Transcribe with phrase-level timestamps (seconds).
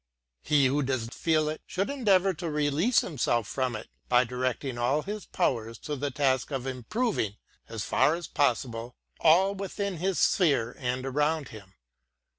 [0.49, 4.75] lie who does feel it, should en iir to release himself from it, by directing
[4.79, 7.35] all his powers to the task of improving,
[7.69, 11.75] as far as possible, all within his sphere and around him.